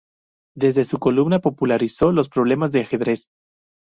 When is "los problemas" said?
2.11-2.71